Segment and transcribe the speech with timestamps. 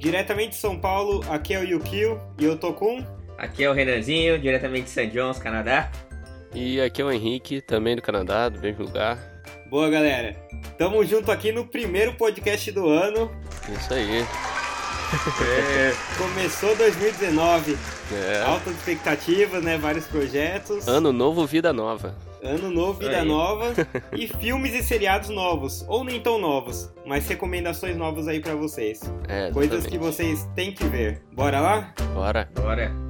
[0.00, 3.04] Diretamente de São Paulo, aqui é o Yukio e eu tô com.
[3.36, 5.08] Aqui é o Renanzinho, diretamente de St.
[5.08, 5.92] John's, Canadá.
[6.54, 9.18] E aqui é o Henrique, também do Canadá, do mesmo lugar.
[9.68, 10.34] Boa, galera.
[10.78, 13.30] Tamo junto aqui no primeiro podcast do ano.
[13.78, 14.24] Isso aí.
[15.42, 17.76] É, começou 2019.
[18.10, 18.42] É.
[18.42, 19.76] Altas expectativas, né?
[19.76, 20.88] Vários projetos.
[20.88, 22.16] Ano novo, vida nova.
[22.42, 23.28] Ano novo, vida Aí.
[23.28, 23.72] nova.
[24.12, 25.84] e filmes e seriados novos.
[25.88, 26.92] Ou nem tão novos.
[27.06, 29.00] Mas recomendações novas aí pra vocês.
[29.28, 31.22] É, Coisas que vocês têm que ver.
[31.32, 31.94] Bora lá?
[32.14, 32.48] Bora.
[32.54, 33.09] Bora.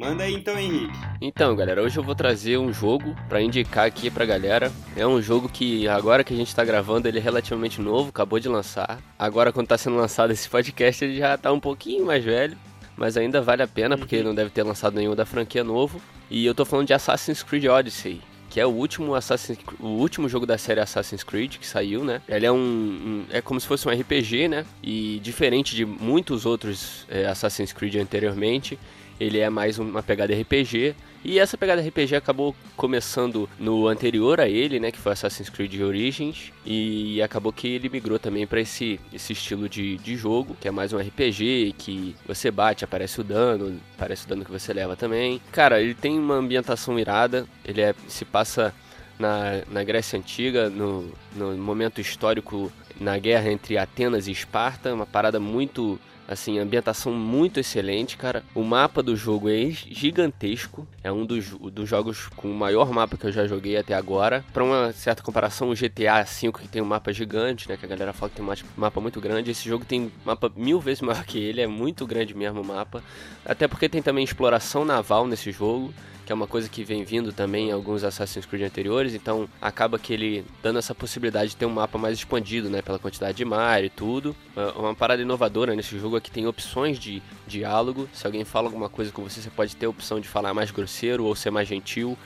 [0.00, 0.98] Manda aí então, Henrique.
[1.20, 4.72] Então, galera, hoje eu vou trazer um jogo pra indicar aqui pra galera.
[4.96, 8.40] É um jogo que agora que a gente tá gravando, ele é relativamente novo, acabou
[8.40, 8.98] de lançar.
[9.18, 12.56] Agora quando tá sendo lançado esse podcast, ele já tá um pouquinho mais velho,
[12.96, 16.00] mas ainda vale a pena porque ele não deve ter lançado nenhum da franquia novo.
[16.30, 18.22] E eu tô falando de Assassin's Creed Odyssey.
[18.48, 22.20] Que é o último, Assassin's, o último jogo da série Assassin's Creed que saiu, né?
[22.26, 24.64] Ele é um, um- É como se fosse um RPG, né?
[24.82, 28.76] E diferente de muitos outros é, Assassin's Creed anteriormente,
[29.20, 30.96] ele é mais uma pegada RPG.
[31.22, 35.78] E essa pegada RPG acabou começando no anterior a ele, né, que foi Assassin's Creed
[35.82, 40.66] Origins, e acabou que ele migrou também para esse, esse estilo de, de jogo, que
[40.66, 44.72] é mais um RPG, que você bate, aparece o dano, aparece o dano que você
[44.72, 45.42] leva também.
[45.52, 48.74] Cara, ele tem uma ambientação irada, ele é, se passa
[49.18, 55.06] na, na Grécia Antiga, no, no momento histórico, na guerra entre Atenas e Esparta, uma
[55.06, 58.42] parada muito assim, ambientação muito excelente, cara.
[58.54, 63.16] O mapa do jogo é gigantesco, é um dos, dos jogos com o maior mapa
[63.16, 64.44] que eu já joguei até agora.
[64.52, 67.88] Pra uma certa comparação, o GTA V que tem um mapa gigante, né, que a
[67.88, 71.24] galera fala que tem um mapa muito grande, esse jogo tem mapa mil vezes maior
[71.24, 73.02] que ele, é muito grande mesmo o mapa.
[73.44, 75.92] Até porque tem também exploração naval nesse jogo
[76.26, 79.98] que é uma coisa que vem vindo também em alguns Assassin's Creed anteriores, então acaba
[79.98, 83.44] que ele dando essa possibilidade de ter um mapa mais expandido, né, pela quantidade de
[83.44, 84.36] mar e tudo.
[84.54, 88.88] Uma- Uma parada inovadora nesse jogo que tem opções de diálogo, se alguém fala alguma
[88.88, 91.68] coisa com você, você pode ter a opção de falar mais grosseiro ou ser mais
[91.68, 92.16] gentil.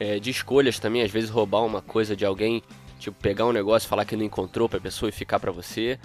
[0.00, 2.62] É, de escolhas também, às vezes roubar uma coisa de alguém,
[2.98, 5.98] tipo pegar um negócio, falar que não encontrou pra pessoa e ficar pra você.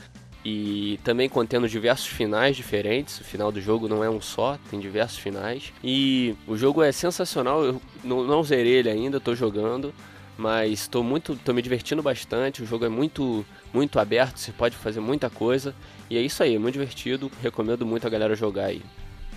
[0.45, 3.19] E também contendo diversos finais diferentes.
[3.19, 5.73] O final do jogo não é um só, tem diversos finais.
[5.83, 7.63] E o jogo é sensacional.
[7.65, 9.93] Eu não, não zerei ele ainda, tô jogando.
[10.37, 12.61] Mas estou muito, tô me divertindo bastante.
[12.61, 15.73] O jogo é muito, muito aberto, você pode fazer muita coisa.
[16.09, 17.31] E é isso aí, é muito divertido.
[17.41, 18.81] Recomendo muito a galera jogar aí.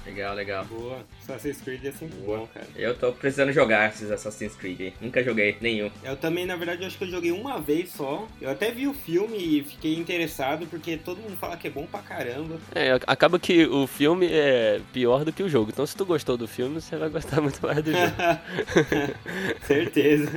[0.07, 0.65] Legal, legal.
[0.65, 1.05] Boa.
[1.23, 2.67] Assassin's Creed é sempre bom, cara.
[2.75, 4.81] Eu tô precisando jogar esses Assassin's Creed.
[4.81, 4.95] aí.
[5.01, 5.91] Nunca joguei nenhum.
[6.03, 8.27] Eu também, na verdade, acho que eu joguei uma vez só.
[8.41, 11.87] Eu até vi o filme e fiquei interessado, porque todo mundo fala que é bom
[11.87, 12.59] pra caramba.
[12.75, 15.71] É, acaba que o filme é pior do que o jogo.
[15.71, 18.13] Então se tu gostou do filme, você vai gostar muito mais do jogo.
[19.67, 20.31] Certeza.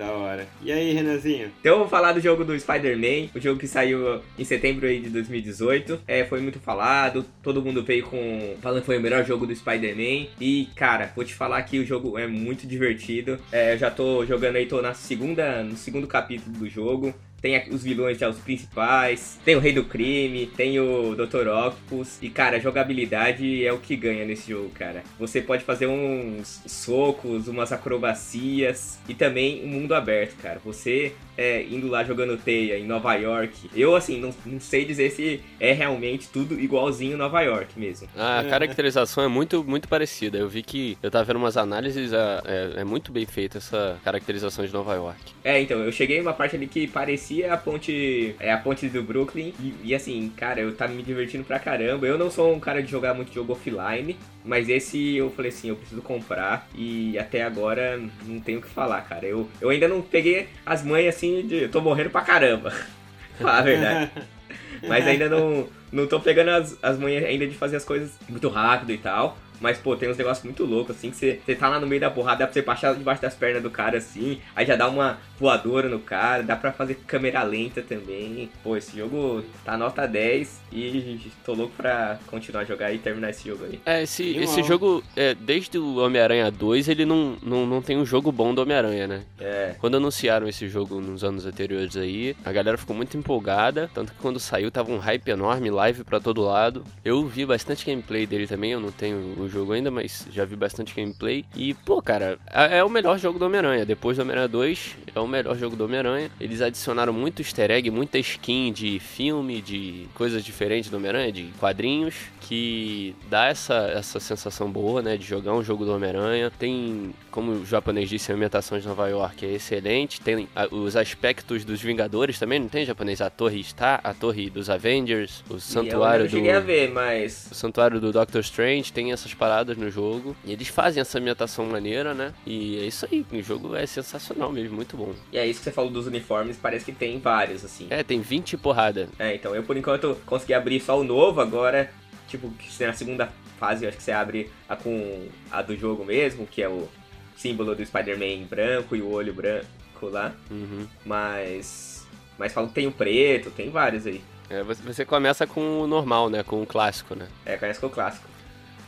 [0.00, 0.48] Da hora.
[0.62, 1.52] E aí, Renanzinho?
[1.60, 4.98] Então eu vou falar do jogo do Spider-Man, o jogo que saiu em setembro aí
[4.98, 6.00] de 2018.
[6.08, 8.56] É, foi muito falado, todo mundo veio com.
[8.62, 10.28] falando que foi o melhor jogo do Spider-Man.
[10.40, 13.38] E, cara, vou te falar que o jogo é muito divertido.
[13.52, 17.14] É, eu já tô jogando aí, tô na segunda, no segundo capítulo do jogo.
[17.40, 19.38] Tem os vilões já, os principais.
[19.44, 21.48] Tem o Rei do Crime, tem o Dr.
[21.48, 22.18] Octopus.
[22.22, 25.02] E, cara, a jogabilidade é o que ganha nesse jogo, cara.
[25.18, 28.98] Você pode fazer uns socos, umas acrobacias.
[29.08, 30.60] E também um mundo aberto, cara.
[30.64, 33.70] Você é, indo lá jogando teia em Nova York.
[33.74, 38.08] Eu, assim, não, não sei dizer se é realmente tudo igualzinho Nova York mesmo.
[38.16, 40.36] A caracterização é muito, muito parecida.
[40.38, 43.98] Eu vi que eu tava vendo umas análises, é, é- é muito bem feita essa
[44.04, 45.18] caracterização de Nova York.
[45.42, 48.34] É, então, eu cheguei numa parte ali que parecia a ponte.
[48.38, 49.52] É a ponte do Brooklyn.
[49.60, 52.06] E, e assim, cara, eu tava me divertindo pra caramba.
[52.06, 54.16] Eu não sou um cara de jogar muito jogo offline.
[54.44, 56.68] Mas esse eu falei assim, eu preciso comprar.
[56.74, 59.26] E até agora não tenho o que falar, cara.
[59.26, 61.62] Eu, eu ainda não peguei as manhas assim de.
[61.62, 62.72] Eu tô morrendo pra caramba.
[63.38, 64.10] Falar a verdade.
[64.86, 68.48] Mas ainda não, não tô pegando as, as manhas ainda de fazer as coisas muito
[68.48, 69.36] rápido e tal.
[69.60, 72.00] Mas, pô, tem uns negócios muito loucos, assim, que você, você tá lá no meio
[72.00, 74.88] da porrada, dá pra você baixar debaixo das pernas do cara, assim, aí já dá
[74.88, 78.50] uma voadora no cara, dá pra fazer câmera lenta também.
[78.62, 83.30] Pô, esse jogo tá nota 10 e tô louco pra continuar a jogar e terminar
[83.30, 83.80] esse jogo aí.
[83.86, 88.04] É, esse, esse jogo, é, desde o Homem-Aranha 2, ele não, não, não tem um
[88.04, 89.22] jogo bom do Homem-Aranha, né?
[89.40, 89.74] É.
[89.78, 94.18] Quando anunciaram esse jogo nos anos anteriores aí, a galera ficou muito empolgada, tanto que
[94.18, 96.84] quando saiu tava um hype enorme, live pra todo lado.
[97.04, 100.56] Eu vi bastante gameplay dele também, eu não tenho o jogo ainda, mas já vi
[100.56, 101.44] bastante gameplay.
[101.54, 103.84] E, pô, cara, é, o melhor jogo do Homem-Aranha.
[103.84, 106.30] Depois do Homem-Aranha 2, é o melhor jogo do Homem-Aranha.
[106.40, 111.44] Eles adicionaram muito easter egg, muita skin de filme, de coisas diferentes do Homem-Aranha, de
[111.58, 116.50] quadrinhos, que dá essa, essa sensação boa, né, de jogar um jogo do Homem-Aranha.
[116.50, 120.20] Tem, como o japonês disse, a ambientação de Nova York é excelente.
[120.20, 123.20] Tem os aspectos dos Vingadores também, não tem japonês?
[123.20, 126.36] A torre está, a torre dos Avengers, o santuário eu do...
[126.36, 127.48] cheguei a ver, mas...
[127.50, 130.36] O santuário do Doctor Strange tem essas paradas no jogo.
[130.44, 132.32] E eles fazem essa ambientação maneira, né?
[132.46, 134.96] E é isso aí, o jogo é sensacional mesmo, muito
[135.32, 137.86] E é isso que você falou dos uniformes, parece que tem vários, assim.
[137.90, 139.08] É, tem 20 porrada.
[139.18, 141.90] É, então eu por enquanto consegui abrir só o novo, agora,
[142.28, 146.46] tipo, na segunda fase eu acho que você abre a com a do jogo mesmo,
[146.46, 146.88] que é o
[147.36, 149.66] símbolo do Spider-Man branco e o olho branco
[150.02, 150.32] lá.
[150.50, 150.86] Uhum.
[151.04, 152.06] Mas.
[152.38, 154.22] Mas falo que tem o preto, tem vários aí.
[154.48, 156.42] É, você começa com o normal, né?
[156.42, 157.28] Com o clássico, né?
[157.44, 158.29] É, começa com o clássico.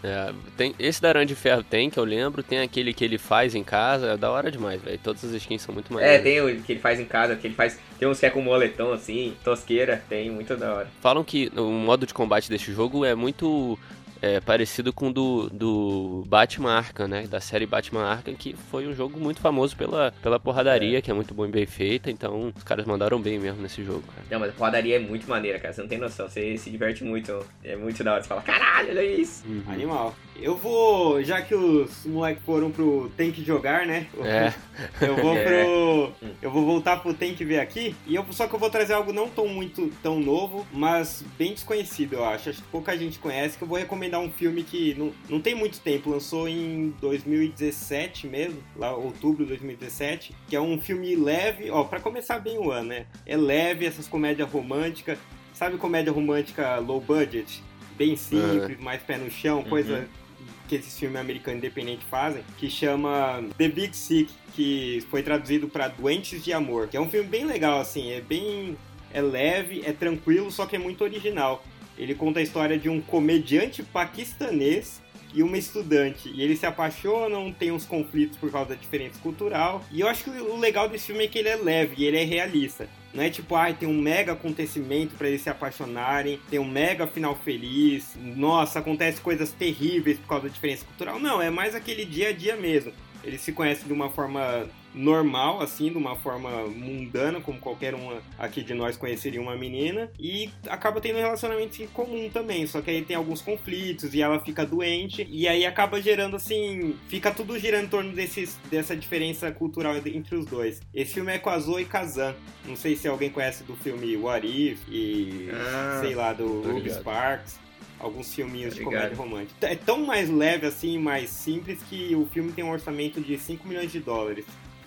[0.03, 3.19] É, tem, esse da Aranha de Ferro tem, que eu lembro, tem aquele que ele
[3.19, 4.99] faz em casa, é da hora demais, velho.
[5.03, 6.21] Todas as skins são muito maneiras.
[6.21, 7.79] É, tem o que ele faz em casa, que ele faz.
[7.99, 10.89] Tem uns que é com moletom assim, tosqueira, tem muito da hora.
[11.01, 13.79] Falam que o modo de combate desse jogo é muito
[14.23, 17.27] é, parecido com o do, do Batman Arkham, né?
[17.27, 21.03] Da série Batman Arkham, que foi um jogo muito famoso pela, pela porradaria, é.
[21.03, 22.09] que é muito bom e bem feita.
[22.09, 24.25] Então, os caras mandaram bem mesmo nesse jogo, cara.
[24.31, 25.75] Não, mas a porradaria é muito maneira, cara.
[25.75, 26.29] Você não tem noção.
[26.29, 27.45] Você se diverte muito.
[27.65, 28.23] É muito da hora.
[28.23, 29.45] Você fala, caralho, olha isso.
[29.45, 29.65] Uhum.
[29.67, 30.15] Animal.
[30.41, 34.07] Eu vou, já que os moleques foram pro Tem que jogar, né?
[34.25, 34.53] É.
[35.05, 36.31] Eu vou pro.
[36.41, 37.95] Eu vou voltar pro Tem que ver aqui.
[38.07, 41.53] E eu, só que eu vou trazer algo não tão muito tão novo, mas bem
[41.53, 42.51] desconhecido, eu acho.
[42.51, 45.55] Acho que pouca gente conhece, que eu vou recomendar um filme que não, não tem
[45.55, 51.71] muito tempo, lançou em 2017 mesmo, lá outubro de 2017, que é um filme leve,
[51.71, 53.07] ó, para começar bem o ano, né?
[53.27, 55.19] É leve, essas comédias românticas.
[55.55, 57.63] Sabe comédia romântica low budget?
[57.97, 58.85] Bem simples, uhum.
[58.85, 60.23] mais pé no chão, coisa uhum
[60.69, 65.89] que esses filmes americanos independentes fazem, que chama The Big Sick, que foi traduzido para
[65.89, 68.79] Doentes de Amor, que é um filme bem legal, assim, é bem
[69.13, 71.63] é leve, é tranquilo, só que é muito original.
[72.03, 75.01] Ele conta a história de um comediante paquistanês
[75.35, 76.29] e uma estudante.
[76.35, 79.85] E eles se apaixonam, tem uns conflitos por causa da diferença cultural.
[79.91, 82.19] E eu acho que o legal desse filme é que ele é leve e ele
[82.19, 82.89] é realista.
[83.15, 86.65] Não é tipo, ai, ah, tem um mega acontecimento para eles se apaixonarem, tem um
[86.65, 91.21] mega final feliz, nossa, acontece coisas terríveis por causa da diferença cultural.
[91.21, 92.93] Não, é mais aquele dia a dia mesmo.
[93.23, 98.19] Eles se conhecem de uma forma normal, assim, de uma forma mundana, como qualquer um
[98.39, 102.91] aqui de nós conheceria uma menina, e acaba tendo um relacionamento comum também, só que
[102.91, 107.59] aí tem alguns conflitos e ela fica doente, e aí acaba gerando assim, fica tudo
[107.59, 110.81] girando em torno desses, dessa diferença cultural entre os dois.
[110.95, 112.35] Esse filme é com a Zoe Kazan,
[112.67, 116.91] não sei se alguém conhece do filme What If e ah, sei lá, do Ruby
[116.91, 117.63] Sparks
[118.03, 119.67] alguns filminhos de comédia romântica.
[119.67, 123.67] É tão mais leve assim, mais simples que o filme tem um orçamento de 5
[123.67, 124.45] milhões de dólares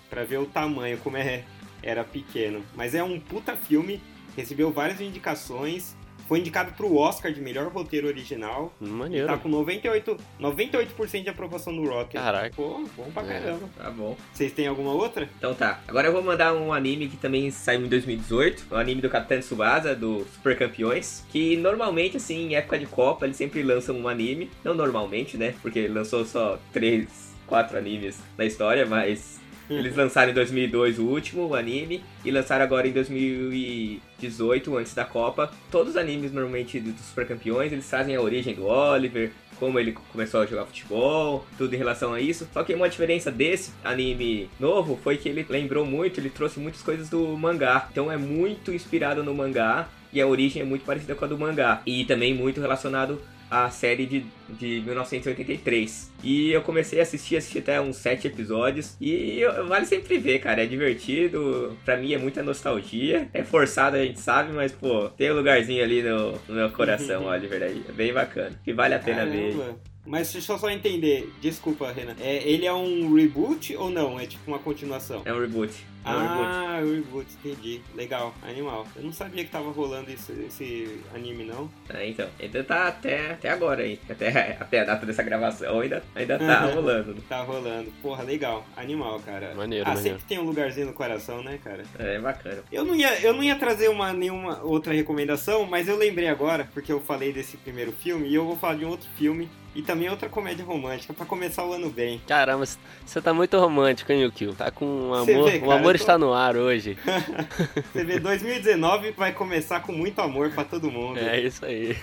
[0.08, 1.44] para ver o tamanho, como é,
[1.82, 2.64] era pequeno.
[2.74, 4.00] Mas é um puta filme,
[4.36, 8.74] recebeu várias indicações, foi indicado pro Oscar de melhor roteiro original.
[8.80, 9.26] Maneiro.
[9.26, 12.20] Tá com 98%, 98 de aprovação no Rocket.
[12.20, 12.54] Caraca.
[12.54, 13.68] Pô, bom pra é, caramba.
[13.76, 14.16] Tá bom.
[14.32, 15.28] Vocês têm alguma outra?
[15.38, 15.80] Então tá.
[15.86, 18.66] Agora eu vou mandar um anime que também saiu em 2018.
[18.72, 21.24] Um anime do Capitão Tsubasa, do Super Campeões.
[21.30, 24.50] Que normalmente, assim, em época de Copa, eles sempre lançam um anime.
[24.64, 25.54] Não normalmente, né?
[25.62, 29.38] Porque lançou só três, quatro animes na história, mas
[29.68, 35.04] eles lançaram em 2002 o último, o anime, e lançaram agora em 2018, antes da
[35.04, 35.50] Copa.
[35.70, 39.92] Todos os animes, normalmente, dos Super Campeões, eles trazem a origem do Oliver, como ele
[40.12, 42.48] começou a jogar futebol, tudo em relação a isso.
[42.52, 46.82] Só que uma diferença desse anime novo foi que ele lembrou muito, ele trouxe muitas
[46.82, 47.88] coisas do mangá.
[47.90, 51.38] Então é muito inspirado no mangá e a origem é muito parecida com a do
[51.38, 51.82] mangá.
[51.86, 56.12] E também muito relacionado a série de, de 1983.
[56.22, 58.96] E eu comecei a assistir, assisti até uns sete episódios.
[59.00, 60.62] E eu, vale sempre ver, cara.
[60.62, 61.76] É divertido.
[61.84, 63.28] Pra mim é muita nostalgia.
[63.32, 67.24] É forçado, a gente sabe, mas, pô, tem um lugarzinho ali no, no meu coração,
[67.24, 67.82] olha, de verdade.
[67.88, 68.58] É bem bacana.
[68.66, 69.36] E vale a pena Caramba.
[69.36, 69.74] ver.
[70.06, 72.14] Mas deixa eu só entender, desculpa, Renan.
[72.20, 74.18] É, ele é um reboot ou não?
[74.20, 75.22] É tipo uma continuação?
[75.24, 75.72] É um reboot.
[76.06, 76.94] É ah, reboot.
[76.94, 77.80] reboot, entendi.
[77.94, 78.86] Legal, animal.
[78.94, 81.68] Eu não sabia que tava rolando esse, esse anime, não.
[81.88, 82.28] É, então.
[82.40, 83.98] Ainda tá até, até agora aí.
[84.08, 87.14] Até, até a data dessa gravação ainda, ainda tá rolando.
[87.22, 87.92] Tá rolando.
[88.00, 88.64] Porra, legal.
[88.76, 89.52] Animal, cara.
[89.54, 90.16] Maneiro, ah, maneiro.
[90.16, 91.82] sempre tem um lugarzinho no coração, né, cara?
[91.98, 92.62] É, bacana.
[92.70, 96.68] Eu não ia, eu não ia trazer uma, nenhuma outra recomendação, mas eu lembrei agora,
[96.72, 99.82] porque eu falei desse primeiro filme, e eu vou falar de um outro filme e
[99.82, 102.20] também outra comédia romântica para começar o ano bem.
[102.26, 102.64] Caramba,
[103.04, 104.54] você tá muito romântico, hein, Yukio?
[104.54, 105.95] Tá com um amor, vê, cara, um amor.
[105.96, 106.96] Está no ar hoje.
[107.92, 111.18] Você vê, 2019 vai começar com muito amor para todo mundo.
[111.18, 111.96] É isso aí.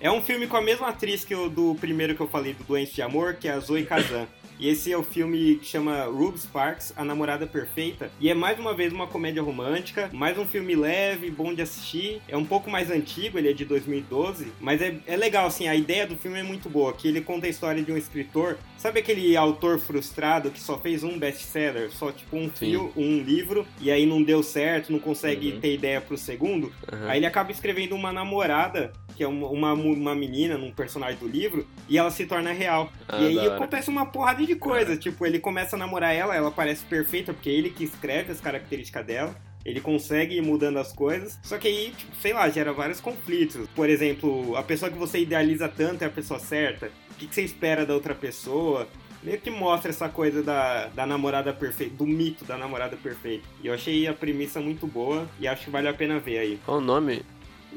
[0.00, 2.64] É um filme com a mesma atriz que o do primeiro que eu falei, do
[2.64, 4.26] Doente de Amor, que é a Zoe Kazan.
[4.62, 8.12] E esse é o filme que chama Ruby Sparks, A Namorada Perfeita.
[8.20, 12.22] E é mais uma vez uma comédia romântica, mais um filme leve, bom de assistir.
[12.28, 15.74] É um pouco mais antigo, ele é de 2012, mas é, é legal, assim, a
[15.74, 18.56] ideia do filme é muito boa, que ele conta a história de um escritor.
[18.78, 23.66] Sabe aquele autor frustrado que só fez um best-seller, só tipo um fio, um livro,
[23.80, 25.60] e aí não deu certo, não consegue uhum.
[25.60, 26.72] ter ideia pro segundo?
[26.92, 27.08] Uhum.
[27.08, 31.28] Aí ele acaba escrevendo uma namorada que é uma, uma, uma, menina num personagem do
[31.28, 32.90] livro, e ela se torna real.
[33.08, 34.96] Ah, e aí acontece uma porrada de coisa.
[34.96, 38.40] Tipo, ele começa a namorar ela, ela parece perfeita, porque é ele que escreve as
[38.40, 39.36] características dela.
[39.64, 43.68] Ele consegue ir mudando as coisas, só que aí, tipo, sei lá, gera vários conflitos.
[43.76, 46.90] Por exemplo, a pessoa que você idealiza tanto é a pessoa certa.
[47.12, 48.88] O que, que você espera da outra pessoa?
[49.22, 53.44] Meio que mostra essa coisa da, da namorada perfeita, do mito da namorada perfeita.
[53.62, 56.60] E eu achei a premissa muito boa e acho que vale a pena ver aí.
[56.64, 57.22] Qual o nome?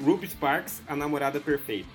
[0.04, 1.88] Ruby Sparks, A Namorada Perfeita.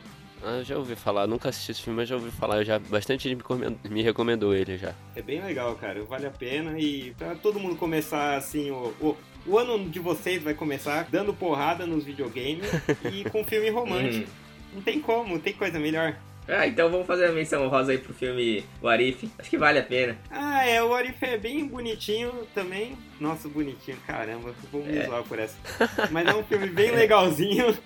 [0.42, 3.44] Ah, já ouvi falar, nunca assisti esse filme, mas já ouvi falar, já bastante gente
[3.54, 4.94] me, me recomendou ele já.
[5.14, 9.16] É bem legal, cara, vale a pena e pra todo mundo começar assim, o, o,
[9.46, 12.64] o ano de vocês vai começar dando porrada nos videogames
[13.12, 14.26] e com filme romântico.
[14.30, 14.76] Uhum.
[14.76, 16.16] Não tem como, tem coisa melhor.
[16.48, 19.30] Ah, então vamos fazer a menção rosa aí pro filme Warif.
[19.38, 20.18] Acho que vale a pena.
[20.30, 22.96] Ah, é, o Warif é bem bonitinho também.
[23.20, 25.06] Nossa, bonitinho, caramba, vou me é.
[25.06, 25.56] zoar por essa.
[26.10, 27.76] Mas é um filme bem legalzinho.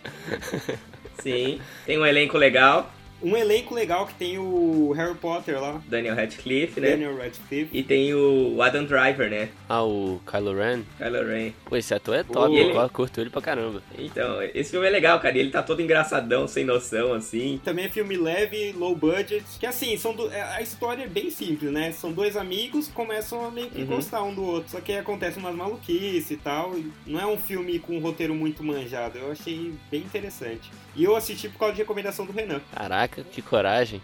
[1.20, 2.90] Sim, tem um elenco legal
[3.24, 5.80] um elenco legal que tem o Harry Potter lá.
[5.88, 6.90] Daniel Radcliffe, né?
[6.90, 7.70] Daniel Radcliffe.
[7.72, 9.48] E tem o Adam Driver, né?
[9.68, 10.82] Ah, o Kylo Ren?
[10.98, 11.52] Kylo Ren.
[11.64, 12.76] Pô, esse ator é top, ele...
[12.76, 13.82] eu curto ele pra caramba.
[13.98, 15.38] Então, esse filme é legal, cara.
[15.38, 17.60] Ele tá todo engraçadão, sem noção, assim.
[17.64, 19.44] Também é filme leve, low budget.
[19.58, 20.30] Que assim, são do...
[20.30, 21.92] É, a história é bem simples, né?
[21.92, 23.86] São dois amigos que começam a meio que uhum.
[23.86, 24.70] gostar um do outro.
[24.70, 26.74] Só que acontece umas maluquices e tal.
[27.06, 29.18] Não é um filme com um roteiro muito manjado.
[29.18, 30.70] Eu achei bem interessante.
[30.96, 32.60] E eu assisti por causa de recomendação do Renan.
[32.72, 34.00] Caraca, que coragem.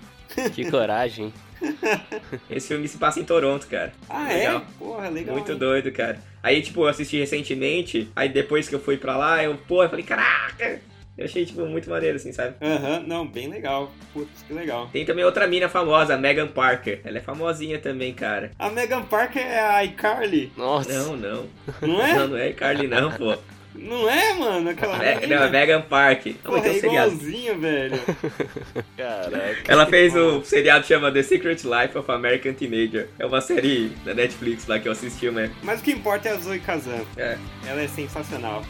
[0.55, 1.33] Que coragem.
[2.49, 3.93] Esse filme se passa em Toronto, cara.
[4.09, 4.57] Ah, legal.
[4.59, 4.63] é?
[4.79, 5.35] Porra, legal.
[5.35, 5.59] Muito hein?
[5.59, 6.19] doido, cara.
[6.43, 9.91] Aí, tipo, eu assisti recentemente, aí depois que eu fui pra lá, eu, pô, eu
[9.91, 10.81] falei, caraca!
[11.19, 12.55] Eu achei, tipo, muito maneiro, assim, sabe?
[12.63, 13.93] Aham, uhum, não, bem legal.
[14.15, 14.89] Putz, que legal.
[14.91, 17.01] Tem também outra mina famosa, a Megan Parker.
[17.05, 18.53] Ela é famosinha também, cara.
[18.59, 20.51] A Megan Parker é a iCarly?
[20.57, 20.91] Nossa.
[20.91, 21.47] Não, não.
[21.83, 22.15] Não é?
[22.15, 23.37] Não, não é iCarly não, pô.
[23.81, 24.71] Não é, mano?
[24.71, 26.27] Aquela é, Não, é Megan Park.
[26.45, 27.99] Pô, é igualzinho, velho.
[28.97, 29.63] Caraca.
[29.67, 33.09] Ela fez o um seriado chama The Secret Life of American Teenager.
[33.19, 35.51] É uma série da Netflix lá que eu assisti, né?
[35.63, 37.01] Mas o que importa é a Zoe Kazan.
[37.17, 37.39] É.
[37.67, 38.63] Ela é sensacional.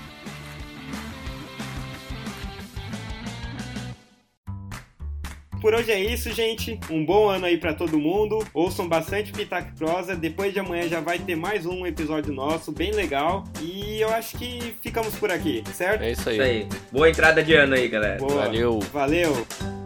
[5.60, 6.80] Por hoje é isso, gente.
[6.90, 8.38] Um bom ano aí para todo mundo.
[8.54, 10.16] Ouçam bastante Pitac Prosa.
[10.16, 13.44] Depois de amanhã já vai ter mais um episódio nosso, bem legal.
[13.60, 16.02] E eu acho que ficamos por aqui, certo?
[16.02, 16.36] É isso aí.
[16.36, 16.68] Isso aí.
[16.90, 18.18] Boa entrada de ano aí, galera.
[18.18, 18.46] Boa.
[18.46, 18.80] Valeu.
[18.92, 19.79] Valeu.